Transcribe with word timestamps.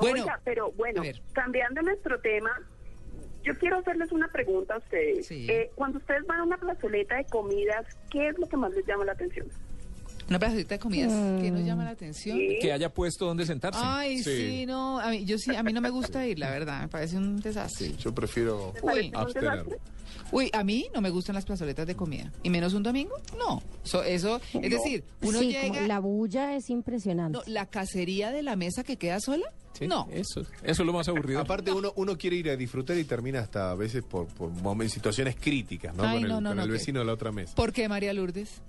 Bueno, 0.00 0.22
Oiga, 0.22 0.40
pero 0.44 0.72
bueno, 0.72 1.02
cambiando 1.32 1.82
nuestro 1.82 2.20
tema, 2.20 2.50
yo 3.42 3.56
quiero 3.58 3.78
hacerles 3.78 4.12
una 4.12 4.28
pregunta 4.28 4.74
a 4.74 4.78
ustedes. 4.78 5.26
Sí. 5.26 5.46
Eh, 5.50 5.70
cuando 5.74 5.98
ustedes 5.98 6.26
van 6.26 6.40
a 6.40 6.42
una 6.44 6.58
plazoleta 6.58 7.16
de 7.16 7.24
comidas, 7.26 7.86
¿qué 8.10 8.28
es 8.28 8.38
lo 8.38 8.48
que 8.48 8.56
más 8.56 8.72
les 8.72 8.86
llama 8.86 9.04
la 9.04 9.12
atención? 9.12 9.48
Una 10.30 10.38
plazoleta 10.38 10.76
de 10.76 10.78
comidas 10.78 11.12
que 11.42 11.50
nos 11.50 11.64
llama 11.64 11.84
la 11.84 11.90
atención. 11.90 12.38
Sí. 12.38 12.58
Que 12.62 12.72
haya 12.72 12.94
puesto 12.94 13.26
donde 13.26 13.44
sentarse. 13.44 13.80
Ay, 13.82 14.22
sí. 14.22 14.64
no, 14.64 15.00
a 15.00 15.10
mí, 15.10 15.24
yo 15.24 15.36
sí, 15.38 15.56
a 15.56 15.62
mí 15.64 15.72
no 15.72 15.80
me 15.80 15.90
gusta 15.90 16.24
ir, 16.24 16.38
la 16.38 16.50
verdad, 16.50 16.82
me 16.82 16.88
parece 16.88 17.16
un 17.16 17.40
desastre. 17.40 17.96
Yo 17.98 18.14
prefiero 18.14 18.70
¿Te 18.76 18.80
parece 18.80 19.08
un 19.08 19.16
abstenerme. 19.16 19.76
Uy, 20.30 20.48
a 20.52 20.62
mí 20.62 20.86
no 20.94 21.00
me 21.00 21.10
gustan 21.10 21.34
las 21.34 21.44
plazoletas 21.44 21.84
de 21.84 21.96
comida. 21.96 22.30
¿Y 22.44 22.50
menos 22.50 22.74
un 22.74 22.84
domingo? 22.84 23.16
No. 23.36 23.60
So- 23.82 24.04
eso, 24.04 24.40
es 24.54 24.70
decir, 24.70 25.02
uno 25.22 25.40
sí, 25.40 25.52
como 25.60 25.74
llega... 25.74 25.86
la 25.88 25.98
bulla 25.98 26.54
es 26.54 26.70
impresionante. 26.70 27.38
No, 27.38 27.42
la 27.52 27.66
cacería 27.66 28.30
de 28.30 28.44
la 28.44 28.54
mesa 28.54 28.84
que 28.84 28.96
queda 28.96 29.18
sola? 29.18 29.52
Sí, 29.72 29.88
No. 29.88 30.06
Eso, 30.12 30.42
eso 30.62 30.82
es 30.82 30.86
lo 30.86 30.92
más 30.92 31.08
aburrido. 31.08 31.40
Aparte 31.40 31.72
uno, 31.72 31.92
uno 31.96 32.16
quiere 32.16 32.36
ir 32.36 32.50
a 32.50 32.56
disfrutar 32.56 32.96
y 32.98 33.04
termina 33.04 33.40
hasta 33.40 33.72
a 33.72 33.74
veces 33.74 34.04
por, 34.04 34.28
por 34.28 34.52
situaciones 34.88 35.34
críticas, 35.34 35.92
¿no? 35.96 36.04
Ay, 36.04 36.18
con 36.18 36.22
el, 36.22 36.28
no, 36.28 36.40
no, 36.40 36.50
con 36.50 36.56
no, 36.58 36.62
el 36.62 36.70
vecino 36.70 37.00
de 37.00 37.06
la 37.06 37.14
otra 37.14 37.32
mesa. 37.32 37.54
¿Por 37.56 37.72
qué, 37.72 37.88
María 37.88 38.12
Lourdes? 38.12 38.60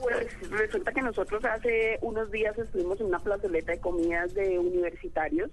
Pues 0.00 0.50
resulta 0.50 0.92
que 0.92 1.02
nosotros 1.02 1.44
hace 1.44 1.98
unos 2.02 2.30
días 2.30 2.58
estuvimos 2.58 3.00
en 3.00 3.06
una 3.06 3.18
plazoleta 3.18 3.72
de 3.72 3.80
comidas 3.80 4.34
de 4.34 4.58
universitarios 4.58 5.50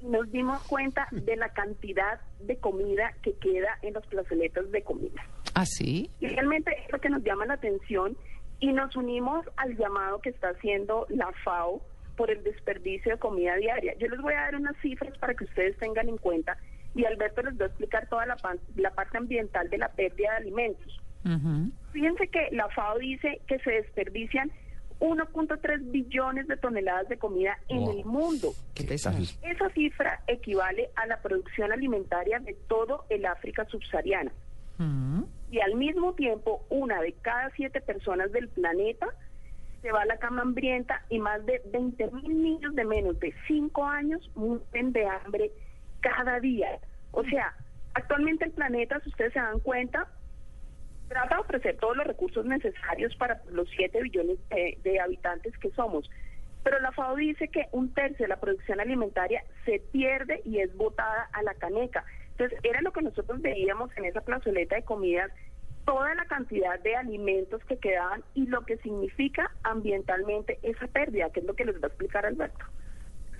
y 0.00 0.06
nos 0.06 0.30
dimos 0.30 0.62
cuenta 0.64 1.08
de 1.10 1.36
la 1.36 1.50
cantidad 1.50 2.20
de 2.40 2.56
comida 2.56 3.14
que 3.22 3.34
queda 3.34 3.78
en 3.82 3.94
las 3.94 4.06
plazoletas 4.06 4.70
de 4.70 4.82
comida. 4.82 5.22
¿Ah, 5.54 5.66
sí? 5.66 6.10
Y 6.20 6.28
realmente 6.28 6.74
es 6.84 6.92
lo 6.92 7.00
que 7.00 7.10
nos 7.10 7.22
llama 7.22 7.46
la 7.46 7.54
atención 7.54 8.16
y 8.60 8.72
nos 8.72 8.94
unimos 8.96 9.46
al 9.56 9.76
llamado 9.76 10.20
que 10.20 10.30
está 10.30 10.50
haciendo 10.50 11.06
la 11.08 11.30
FAO 11.44 11.80
por 12.16 12.30
el 12.30 12.42
desperdicio 12.42 13.12
de 13.12 13.18
comida 13.18 13.56
diaria. 13.56 13.94
Yo 13.98 14.08
les 14.08 14.20
voy 14.20 14.34
a 14.34 14.42
dar 14.42 14.56
unas 14.56 14.76
cifras 14.82 15.16
para 15.18 15.34
que 15.34 15.44
ustedes 15.44 15.76
tengan 15.78 16.08
en 16.08 16.18
cuenta 16.18 16.58
y 16.94 17.04
Alberto 17.04 17.42
les 17.42 17.58
va 17.58 17.64
a 17.64 17.68
explicar 17.68 18.08
toda 18.08 18.26
la, 18.26 18.36
la 18.76 18.90
parte 18.90 19.16
ambiental 19.16 19.70
de 19.70 19.78
la 19.78 19.88
pérdida 19.92 20.30
de 20.32 20.36
alimentos. 20.36 21.00
Ujú. 21.24 21.70
Fíjense 21.92 22.28
que 22.28 22.48
la 22.52 22.68
FAO 22.68 22.98
dice 22.98 23.40
que 23.46 23.58
se 23.60 23.70
desperdician 23.70 24.50
1.3 25.00 25.90
billones 25.90 26.46
de 26.46 26.56
toneladas 26.58 27.08
de 27.08 27.16
comida 27.18 27.58
en 27.68 27.78
Wow. 27.80 27.98
el 27.98 28.04
mundo. 28.04 28.52
Qué. 28.74 28.84
Esa 28.92 29.12
cifra 29.74 30.20
equivale 30.26 30.90
a 30.96 31.06
la 31.06 31.20
producción 31.22 31.72
alimentaria 31.72 32.38
de 32.40 32.54
todo 32.68 33.04
el 33.08 33.24
África 33.26 33.64
subsahariana. 33.66 34.30
Y 35.50 35.60
al 35.60 35.74
mismo 35.74 36.14
tiempo, 36.14 36.64
una 36.70 37.02
de 37.02 37.12
cada 37.20 37.50
siete 37.50 37.80
personas 37.82 38.32
del 38.32 38.48
planeta 38.48 39.06
se 39.82 39.90
va 39.92 40.02
a 40.02 40.06
la 40.06 40.16
cama 40.18 40.40
hambrienta 40.42 41.02
y 41.10 41.18
más 41.18 41.44
de 41.44 41.60
20 41.70 42.10
mil 42.12 42.42
niños 42.42 42.74
de 42.74 42.84
menos 42.84 43.18
de 43.20 43.34
5 43.46 43.84
años 43.84 44.30
mueren 44.34 44.92
de 44.92 45.06
hambre 45.06 45.50
cada 46.00 46.40
día. 46.40 46.78
O 47.10 47.24
sea, 47.24 47.54
actualmente 47.94 48.44
el 48.46 48.52
planeta, 48.52 49.00
si 49.00 49.08
ustedes 49.10 49.32
se 49.34 49.38
dan 49.38 49.60
cuenta, 49.60 50.06
trata 51.10 51.34
de 51.34 51.40
ofrecer 51.40 51.76
todos 51.78 51.96
los 51.96 52.06
recursos 52.06 52.46
necesarios 52.46 53.14
para 53.16 53.42
los 53.50 53.68
7 53.76 54.00
billones 54.00 54.38
de, 54.48 54.78
de 54.82 55.00
habitantes 55.00 55.56
que 55.58 55.70
somos. 55.72 56.08
Pero 56.62 56.78
la 56.78 56.92
FAO 56.92 57.16
dice 57.16 57.48
que 57.48 57.66
un 57.72 57.92
tercio 57.92 58.24
de 58.24 58.28
la 58.28 58.38
producción 58.38 58.80
alimentaria 58.80 59.42
se 59.64 59.80
pierde 59.92 60.40
y 60.44 60.60
es 60.60 60.74
botada 60.76 61.28
a 61.32 61.42
la 61.42 61.54
caneca. 61.54 62.04
Entonces, 62.30 62.58
era 62.62 62.80
lo 62.80 62.92
que 62.92 63.02
nosotros 63.02 63.42
veíamos 63.42 63.90
en 63.96 64.04
esa 64.04 64.20
plazoleta 64.20 64.76
de 64.76 64.84
comidas, 64.84 65.32
toda 65.84 66.14
la 66.14 66.26
cantidad 66.26 66.78
de 66.78 66.94
alimentos 66.94 67.64
que 67.64 67.78
quedaban 67.78 68.22
y 68.34 68.46
lo 68.46 68.64
que 68.64 68.76
significa 68.78 69.50
ambientalmente 69.64 70.60
esa 70.62 70.86
pérdida, 70.86 71.30
que 71.30 71.40
es 71.40 71.46
lo 71.46 71.54
que 71.54 71.64
les 71.64 71.76
va 71.76 71.84
a 71.84 71.88
explicar 71.88 72.24
Alberto. 72.24 72.64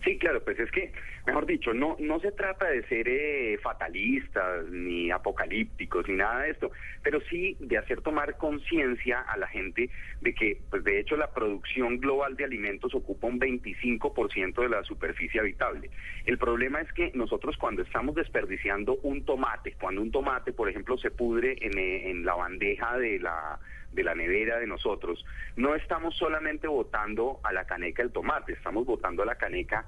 Sí, 0.05 0.19
claro, 0.19 0.43
pues 0.43 0.59
es 0.59 0.71
que, 0.71 0.93
mejor 1.27 1.45
dicho, 1.47 1.75
no 1.75 1.97
no 1.99 2.21
se 2.21 2.33
trata 2.33 2.67
de 2.67 2.83
ser 2.85 3.07
eh, 3.07 3.59
fatalistas 3.63 4.67
ni 4.71 5.11
apocalípticos 5.11 6.09
ni 6.09 6.15
nada 6.15 6.43
de 6.43 6.51
esto, 6.51 6.71
pero 7.03 7.21
sí 7.29 7.57
de 7.61 7.77
hacer 7.77 8.01
tomar 8.01 8.39
conciencia 8.39 9.21
a 9.21 9.37
la 9.37 9.47
gente 9.47 9.91
de 10.21 10.35
que, 10.35 10.59
pues 10.71 10.85
de 10.85 11.01
hecho, 11.01 11.17
la 11.17 11.31
producción 11.33 11.99
global 11.99 12.37
de 12.37 12.45
alimentos 12.45 12.95
ocupa 12.95 13.27
un 13.27 13.39
25% 13.39 14.63
de 14.63 14.69
la 14.69 14.83
superficie 14.85 15.41
habitable. 15.41 15.91
El 16.25 16.39
problema 16.39 16.81
es 16.81 16.91
que 16.93 17.13
nosotros 17.15 17.57
cuando 17.59 17.83
estamos 17.83 18.15
desperdiciando 18.15 18.99
un 19.03 19.25
tomate, 19.25 19.75
cuando 19.79 20.01
un 20.01 20.11
tomate, 20.11 20.53
por 20.53 20.71
ejemplo, 20.71 20.97
se 20.97 21.11
pudre 21.11 21.57
en, 21.61 21.79
eh, 21.79 22.11
en 22.11 22.25
la 22.25 22.35
bandeja 22.35 22.97
de 22.99 23.19
la 23.19 23.59
de 23.93 24.05
la 24.05 24.15
nevera 24.15 24.59
de 24.59 24.67
nosotros, 24.67 25.25
no 25.57 25.75
estamos 25.75 26.17
solamente 26.17 26.69
botando 26.69 27.41
a 27.43 27.53
la 27.53 27.65
caneca 27.65 28.03
el 28.03 28.13
tomate, 28.13 28.53
estamos 28.53 28.87
botando 28.87 29.23
a 29.23 29.27
la 29.27 29.37
caneca 29.37 29.87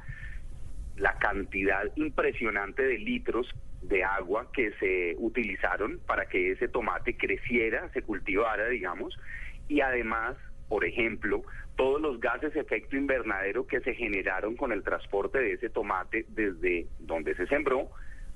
la 0.96 1.16
cantidad 1.18 1.84
impresionante 1.96 2.82
de 2.82 2.98
litros 2.98 3.48
de 3.80 4.04
agua 4.04 4.50
que 4.52 4.72
se 4.74 5.16
utilizaron 5.18 6.00
para 6.06 6.26
que 6.26 6.52
ese 6.52 6.68
tomate 6.68 7.16
creciera, 7.16 7.88
se 7.90 8.02
cultivara, 8.02 8.68
digamos, 8.68 9.16
y 9.68 9.80
además, 9.80 10.36
por 10.68 10.84
ejemplo, 10.84 11.42
todos 11.76 12.00
los 12.00 12.20
gases 12.20 12.52
de 12.54 12.60
efecto 12.60 12.96
invernadero 12.96 13.66
que 13.66 13.80
se 13.80 13.94
generaron 13.94 14.56
con 14.56 14.72
el 14.72 14.82
transporte 14.82 15.38
de 15.38 15.54
ese 15.54 15.70
tomate 15.70 16.26
desde 16.28 16.86
donde 16.98 17.34
se 17.34 17.46
sembró 17.46 17.90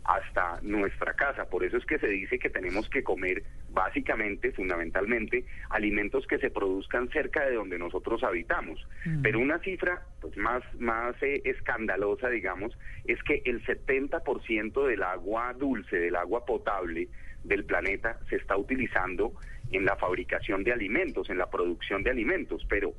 hasta 0.06 0.60
nuestra 0.62 1.14
casa. 1.14 1.48
Por 1.48 1.64
eso 1.64 1.76
es 1.76 1.84
que 1.84 1.98
se 1.98 2.06
dice 2.06 2.38
que 2.38 2.50
tenemos 2.50 2.88
que 2.88 3.02
comer 3.02 3.42
básicamente, 3.70 4.52
fundamentalmente, 4.52 5.44
alimentos 5.70 6.26
que 6.26 6.38
se 6.38 6.50
produzcan 6.50 7.08
cerca 7.10 7.44
de 7.44 7.54
donde 7.54 7.78
nosotros 7.78 8.22
habitamos. 8.22 8.86
Pero 9.22 9.40
una 9.40 9.58
cifra 9.58 10.02
pues 10.20 10.36
más 10.36 10.62
más 10.78 11.20
eh, 11.22 11.42
escandalosa, 11.44 12.28
digamos, 12.28 12.76
es 13.04 13.22
que 13.22 13.42
el 13.44 13.64
70% 13.64 14.86
del 14.86 15.02
agua 15.02 15.52
dulce, 15.52 15.96
del 15.96 16.16
agua 16.16 16.44
potable 16.44 17.08
del 17.44 17.64
planeta 17.64 18.18
se 18.28 18.36
está 18.36 18.56
utilizando 18.56 19.32
en 19.72 19.84
la 19.84 19.96
fabricación 19.96 20.64
de 20.64 20.72
alimentos, 20.72 21.28
en 21.30 21.38
la 21.38 21.50
producción 21.50 22.02
de 22.02 22.10
alimentos, 22.10 22.64
pero 22.68 22.94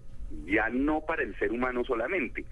ya 0.45 0.69
no 0.69 1.01
para 1.01 1.23
el 1.23 1.37
ser 1.39 1.51
humano 1.51 1.83
solamente. 1.83 2.45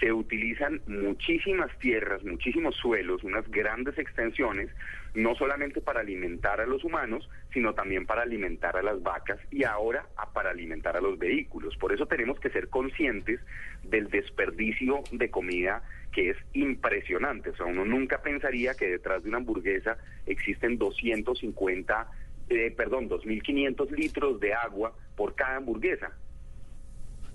Se 0.00 0.12
utilizan 0.12 0.80
muchísimas 0.86 1.70
tierras, 1.78 2.24
muchísimos 2.24 2.74
suelos, 2.76 3.22
unas 3.22 3.46
grandes 3.50 3.98
extensiones, 3.98 4.70
no 5.14 5.34
solamente 5.34 5.80
para 5.82 6.00
alimentar 6.00 6.60
a 6.60 6.66
los 6.66 6.82
humanos, 6.84 7.28
sino 7.52 7.74
también 7.74 8.06
para 8.06 8.22
alimentar 8.22 8.76
a 8.76 8.82
las 8.82 9.02
vacas 9.02 9.38
y 9.50 9.64
ahora 9.64 10.06
a- 10.16 10.32
para 10.32 10.50
alimentar 10.50 10.96
a 10.96 11.00
los 11.02 11.18
vehículos. 11.18 11.76
Por 11.76 11.92
eso 11.92 12.06
tenemos 12.06 12.40
que 12.40 12.48
ser 12.50 12.68
conscientes 12.68 13.40
del 13.82 14.08
desperdicio 14.08 15.02
de 15.12 15.30
comida 15.30 15.82
que 16.12 16.30
es 16.30 16.36
impresionante. 16.54 17.50
O 17.50 17.56
sea, 17.56 17.66
uno 17.66 17.84
nunca 17.84 18.22
pensaría 18.22 18.74
que 18.74 18.86
detrás 18.88 19.22
de 19.22 19.28
una 19.28 19.38
hamburguesa 19.38 19.98
existen 20.26 20.78
250, 20.78 22.08
eh, 22.48 22.72
perdón, 22.76 23.08
2.500 23.08 23.90
litros 23.90 24.40
de 24.40 24.54
agua 24.54 24.92
por 25.14 25.34
cada 25.34 25.56
hamburguesa. 25.56 26.10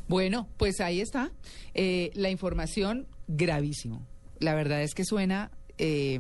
Bueno, 0.07 0.47
pues 0.57 0.81
ahí 0.81 1.01
está. 1.01 1.31
Eh, 1.73 2.11
la 2.13 2.29
información, 2.29 3.07
gravísimo. 3.27 4.05
La 4.39 4.53
verdad 4.53 4.81
es 4.81 4.93
que 4.93 5.05
suena, 5.05 5.51
eh, 5.77 6.19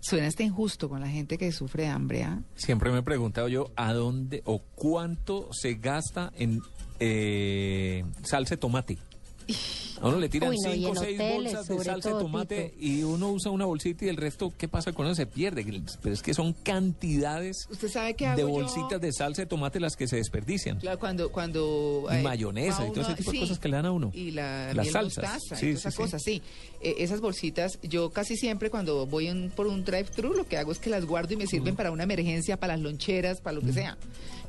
suena 0.00 0.26
hasta 0.26 0.42
injusto 0.42 0.88
con 0.88 1.00
la 1.00 1.08
gente 1.08 1.38
que 1.38 1.52
sufre 1.52 1.88
hambre. 1.88 2.24
¿ah? 2.24 2.42
Siempre 2.54 2.90
me 2.90 2.98
he 2.98 3.02
preguntado 3.02 3.48
yo 3.48 3.70
a 3.76 3.92
dónde 3.92 4.42
o 4.44 4.60
cuánto 4.74 5.48
se 5.52 5.74
gasta 5.74 6.32
en 6.36 6.62
eh, 7.00 8.04
salsa 8.22 8.54
de 8.54 8.58
tomate. 8.58 8.98
A 10.02 10.08
uno 10.08 10.18
le 10.18 10.28
tiran 10.28 10.50
Uy, 10.50 10.58
no, 10.58 10.70
y 10.74 10.78
cinco 10.78 10.90
o 10.90 10.94
seis 10.96 11.14
hoteles, 11.20 11.34
bolsas 11.54 11.68
de 11.68 11.84
salsa 11.84 12.08
de 12.10 12.14
tomate 12.16 12.62
Tito. 12.76 12.76
y 12.84 13.02
uno 13.04 13.30
usa 13.30 13.50
una 13.52 13.64
bolsita 13.66 14.04
y 14.04 14.08
el 14.08 14.16
resto, 14.16 14.52
¿qué 14.58 14.66
pasa 14.68 14.92
con 14.92 15.06
eso? 15.06 15.14
Se 15.14 15.26
pierde. 15.26 15.64
Pero 16.02 16.12
es 16.14 16.22
que 16.22 16.34
son 16.34 16.52
cantidades 16.52 17.66
¿Usted 17.70 17.88
sabe 17.88 18.14
qué 18.14 18.26
hago 18.26 18.36
de 18.36 18.42
yo? 18.42 18.48
bolsitas 18.48 19.00
de 19.00 19.12
salsa 19.12 19.42
de 19.42 19.46
tomate 19.46 19.80
las 19.80 19.96
que 19.96 20.06
se 20.08 20.16
desperdician. 20.16 20.78
Claro, 20.80 20.98
cuando, 20.98 21.30
cuando 21.30 22.06
Y 22.10 22.16
eh, 22.16 22.22
mayonesa 22.22 22.86
y 22.86 22.90
todo 22.90 23.02
ese 23.02 23.14
tipo 23.14 23.32
de 23.32 23.38
cosas 23.40 23.58
que 23.58 23.68
le 23.68 23.76
dan 23.76 23.86
a 23.86 23.92
uno. 23.92 24.10
Y 24.12 24.32
la 24.32 24.74
Las 24.74 24.84
miel 24.86 24.92
salsas. 24.92 25.24
mostaza 25.34 25.56
Sí, 25.56 25.66
y 25.66 25.68
todas 25.74 25.80
sí, 25.82 25.88
esas 25.88 25.94
sí. 25.94 26.02
cosas, 26.02 26.22
sí. 26.22 26.42
Eh, 26.80 26.94
esas 26.98 27.20
bolsitas, 27.20 27.78
yo 27.82 28.10
casi 28.10 28.36
siempre 28.36 28.70
cuando 28.70 29.06
voy 29.06 29.28
en- 29.28 29.50
por 29.50 29.66
un 29.68 29.84
drive-thru, 29.84 30.34
lo 30.34 30.48
que 30.48 30.56
hago 30.58 30.72
es 30.72 30.78
que 30.78 30.90
las 30.90 31.04
guardo 31.06 31.34
y 31.34 31.36
me 31.36 31.46
sirven 31.46 31.76
para 31.76 31.90
una 31.92 32.02
emergencia, 32.02 32.56
para 32.56 32.74
las 32.74 32.82
loncheras, 32.82 33.40
para 33.40 33.54
lo 33.54 33.62
que 33.62 33.72
sea. 33.72 33.96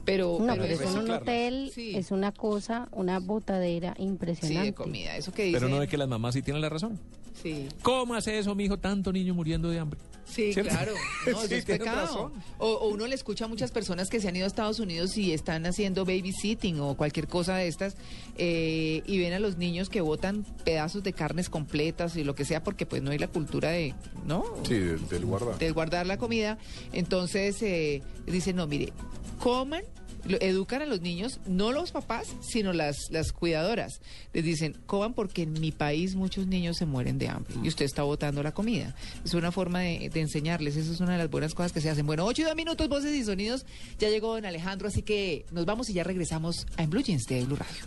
Pero, 0.05 0.37
No, 0.41 0.53
pero 0.55 0.63
pero 0.77 0.89
en 0.89 0.97
un 0.97 1.11
hotel 1.11 1.71
Sí. 1.73 1.95
es 1.95 2.11
una 2.11 2.31
cosa, 2.31 2.89
una 2.91 3.19
botadera 3.19 3.93
sí, 3.97 4.03
impresionante. 4.03 4.65
de 4.67 4.73
comida, 4.73 5.15
eso 5.15 5.31
que 5.31 5.43
dicen. 5.45 5.59
Pero 5.61 5.69
no 5.73 5.79
ve 5.79 5.87
que 5.87 5.97
las 5.97 6.09
mamás 6.09 6.33
sí 6.33 6.41
tienen 6.41 6.61
la 6.61 6.69
razón. 6.69 6.99
Sí. 7.41 7.67
¿Cómo 7.81 8.13
hace 8.13 8.37
eso, 8.37 8.53
mijo? 8.53 8.77
Tanto 8.77 9.11
niño 9.13 9.33
muriendo 9.33 9.69
de 9.69 9.79
hambre. 9.79 9.99
Sí, 10.25 10.53
¿Cierto? 10.53 10.71
claro. 10.71 10.93
No, 11.25 11.31
eso 11.39 11.47
Sí, 11.47 11.53
es 11.55 11.65
pecado. 11.65 12.01
razón. 12.01 12.33
O, 12.57 12.67
o 12.69 12.87
uno 12.89 13.07
le 13.07 13.15
escucha 13.15 13.45
a 13.45 13.47
muchas 13.47 13.71
personas 13.71 14.09
que 14.09 14.19
se 14.19 14.27
han 14.27 14.35
ido 14.35 14.45
a 14.45 14.47
Estados 14.47 14.79
Unidos 14.79 15.17
y 15.17 15.31
están 15.33 15.65
haciendo 15.65 16.05
babysitting 16.05 16.79
o 16.79 16.95
cualquier 16.95 17.27
cosa 17.27 17.55
de 17.55 17.67
estas 17.67 17.95
eh, 18.37 19.01
y 19.05 19.17
ven 19.19 19.33
a 19.33 19.39
los 19.39 19.57
niños 19.57 19.89
que 19.89 20.01
botan 20.01 20.43
pedazos 20.65 21.03
de 21.03 21.13
carnes 21.13 21.49
completas 21.49 22.15
y 22.15 22.23
lo 22.23 22.35
que 22.35 22.45
sea 22.45 22.63
porque 22.63 22.85
pues 22.85 23.01
no 23.01 23.11
hay 23.11 23.19
la 23.19 23.27
cultura 23.27 23.69
de, 23.69 23.93
¿no? 24.25 24.43
Sí, 24.67 24.75
del, 24.79 25.07
del 25.07 25.25
guarda. 25.25 25.57
de 25.57 25.71
guardar 25.71 26.05
la 26.07 26.17
comida. 26.17 26.57
Entonces 26.91 27.61
eh, 27.61 28.01
dicen, 28.25 28.55
no, 28.55 28.67
mire, 28.67 28.91
coman, 29.39 29.83
lo- 30.25 30.39
educan 30.41 30.81
a 30.81 30.85
los 30.85 31.01
niños, 31.01 31.39
no 31.45 31.71
los 31.73 31.91
papás, 31.91 32.27
sino 32.41 32.71
las, 32.73 32.97
las 33.11 33.33
cuidadoras. 33.33 33.99
Les 34.33 34.43
dicen, 34.43 34.77
coman 34.85 35.13
porque 35.13 35.43
en 35.43 35.53
mi 35.53 35.71
país 35.71 36.15
muchos 36.15 36.47
niños 36.47 36.77
se 36.77 36.85
mueren 36.85 37.17
de 37.17 37.27
hambre 37.29 37.53
y 37.61 37.67
usted 37.67 37.85
está 37.85 38.03
botando 38.03 38.41
la 38.41 38.53
comida. 38.53 38.95
Es 39.25 39.33
una 39.33 39.51
forma 39.51 39.79
de, 39.81 40.09
de 40.13 40.21
enseñarles, 40.21 40.75
eso 40.75 40.93
es 40.93 40.99
una 40.99 41.13
de 41.13 41.17
las 41.17 41.29
buenas 41.29 41.53
cosas 41.53 41.71
que 41.71 41.81
se 41.81 41.89
hacen. 41.89 42.05
Bueno, 42.05 42.25
8 42.25 42.41
y 42.41 42.45
2 42.45 42.55
minutos, 42.55 42.87
voces 42.89 43.13
y 43.13 43.23
sonidos. 43.23 43.65
Ya 43.99 44.09
llegó 44.09 44.33
don 44.33 44.45
Alejandro, 44.45 44.87
así 44.87 45.01
que 45.01 45.45
nos 45.51 45.65
vamos 45.65 45.89
y 45.89 45.93
ya 45.93 46.03
regresamos 46.03 46.65
a 46.77 46.83
En 46.83 46.89
Blue 46.89 47.01
Jeans 47.01 47.25
de 47.25 47.43
Blue 47.45 47.55
Radio. 47.55 47.83